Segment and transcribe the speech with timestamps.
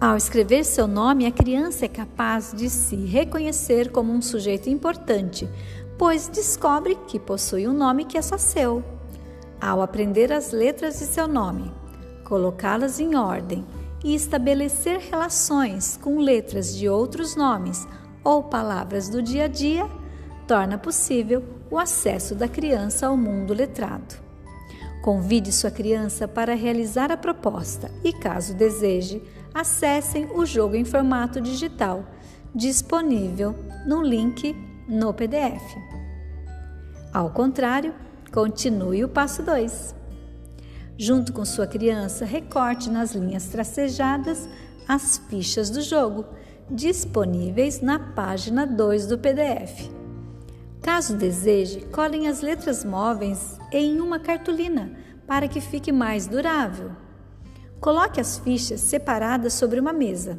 [0.00, 5.46] Ao escrever seu nome, a criança é capaz de se reconhecer como um sujeito importante,
[5.98, 8.82] pois descobre que possui um nome que é só seu.
[9.60, 11.70] Ao aprender as letras de seu nome,
[12.24, 13.62] colocá-las em ordem
[14.02, 17.86] e estabelecer relações com letras de outros nomes
[18.24, 19.86] ou palavras do dia a dia,
[20.48, 24.14] torna possível o acesso da criança ao mundo letrado.
[25.02, 29.22] Convide sua criança para realizar a proposta e, caso deseje,
[29.54, 32.04] acessem o jogo em formato digital,
[32.54, 33.54] disponível
[33.86, 34.54] no link
[34.88, 35.62] no PDF.
[37.12, 37.94] Ao contrário,
[38.32, 39.94] continue o passo 2.
[40.96, 44.48] Junto com sua criança, recorte nas linhas tracejadas
[44.86, 46.24] as fichas do jogo,
[46.70, 49.90] disponíveis na página 2 do PDF.
[50.82, 54.92] Caso deseje, colhem as letras móveis em uma cartolina
[55.26, 56.90] para que fique mais durável.
[57.80, 60.38] Coloque as fichas separadas sobre uma mesa.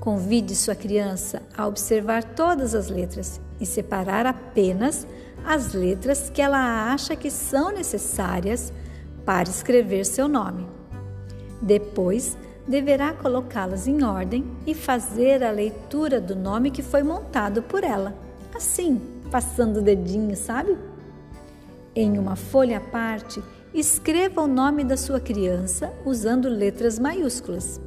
[0.00, 5.06] Convide sua criança a observar todas as letras e separar apenas
[5.44, 8.72] as letras que ela acha que são necessárias
[9.24, 10.66] para escrever seu nome.
[11.60, 17.84] Depois, deverá colocá-las em ordem e fazer a leitura do nome que foi montado por
[17.84, 18.14] ela.
[18.54, 19.00] Assim,
[19.30, 20.76] passando o dedinho, sabe?
[21.94, 23.42] Em uma folha à parte,
[23.74, 27.80] Escreva o nome da sua criança usando letras maiúsculas.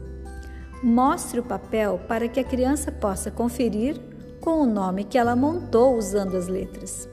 [0.82, 4.02] Mostre o papel para que a criança possa conferir
[4.42, 7.08] com o nome que ela montou usando as letras.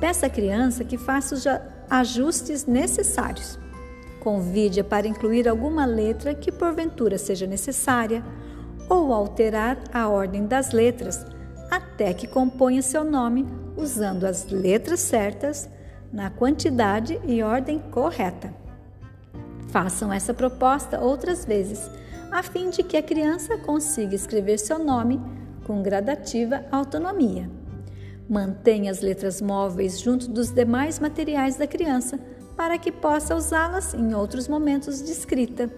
[0.00, 1.44] Peça à criança que faça os
[1.90, 3.58] ajustes necessários.
[4.20, 8.24] Convide-a para incluir alguma letra que porventura seja necessária
[8.88, 11.26] ou alterar a ordem das letras
[11.70, 15.68] até que componha seu nome usando as letras certas
[16.12, 18.54] na quantidade e ordem correta.
[19.68, 21.90] Façam essa proposta outras vezes,
[22.30, 25.20] a fim de que a criança consiga escrever seu nome
[25.64, 27.50] com gradativa autonomia.
[28.28, 32.18] Mantenha as letras móveis junto dos demais materiais da criança
[32.56, 35.70] para que possa usá-las em outros momentos de escrita.